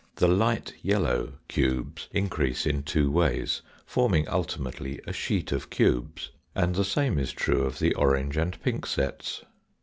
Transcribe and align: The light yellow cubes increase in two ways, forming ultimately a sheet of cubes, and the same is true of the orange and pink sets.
The 0.15 0.27
light 0.27 0.73
yellow 0.81 1.33
cubes 1.47 2.07
increase 2.11 2.65
in 2.65 2.81
two 2.81 3.11
ways, 3.11 3.61
forming 3.85 4.27
ultimately 4.27 4.99
a 5.05 5.13
sheet 5.13 5.51
of 5.51 5.69
cubes, 5.69 6.31
and 6.55 6.73
the 6.73 6.83
same 6.83 7.19
is 7.19 7.31
true 7.31 7.61
of 7.61 7.77
the 7.77 7.93
orange 7.93 8.35
and 8.35 8.59
pink 8.63 8.87
sets. 8.87 9.43